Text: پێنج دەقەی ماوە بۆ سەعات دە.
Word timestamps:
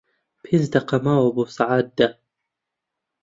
پێنج 0.43 0.65
دەقەی 0.73 1.03
ماوە 1.05 1.29
بۆ 1.35 1.43
سەعات 1.55 1.87
دە. 1.97 2.07